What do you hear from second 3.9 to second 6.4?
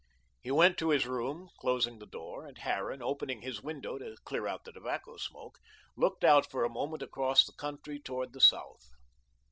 to clear out the tobacco smoke, looked